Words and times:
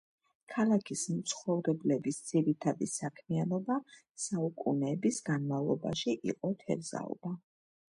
ქალაქის 0.53 1.03
მცხოვრებლების 1.17 2.19
ძირითადი 2.31 2.89
საქმიანობა 2.95 3.79
საუკუნეების 4.27 5.25
განმავლობაში 5.33 6.21
იყო 6.35 6.57
თევზაობა. 6.69 7.39